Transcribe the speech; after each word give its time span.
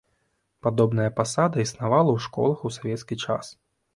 Падобная 0.67 1.09
пасада 1.19 1.57
існавала 1.65 2.11
ў 2.15 2.19
школах 2.25 2.63
у 2.69 2.73
савецкі 2.79 3.15
час. 3.27 3.55